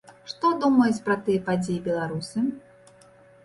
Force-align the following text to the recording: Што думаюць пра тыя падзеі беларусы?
Што 0.29 0.49
думаюць 0.63 1.03
пра 1.11 1.17
тыя 1.29 1.45
падзеі 1.51 1.79
беларусы? 1.91 2.47